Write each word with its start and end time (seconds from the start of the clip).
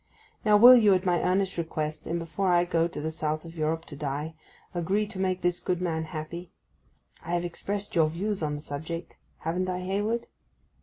Now, 0.43 0.57
will 0.57 0.75
you, 0.75 0.95
at 0.95 1.05
my 1.05 1.21
earnest 1.21 1.59
request, 1.59 2.07
and 2.07 2.17
before 2.17 2.47
I 2.47 2.65
go 2.65 2.87
to 2.87 2.99
the 2.99 3.11
South 3.11 3.45
of 3.45 3.55
Europe 3.55 3.85
to 3.85 3.95
die, 3.95 4.33
agree 4.73 5.05
to 5.05 5.19
make 5.19 5.41
this 5.43 5.59
good 5.59 5.79
man 5.79 6.05
happy? 6.05 6.49
I 7.23 7.35
have 7.35 7.45
expressed 7.45 7.95
your 7.95 8.09
views 8.09 8.41
on 8.41 8.55
the 8.55 8.61
subject, 8.61 9.17
haven't 9.41 9.69
I, 9.69 9.81
Hayward? 9.81 10.25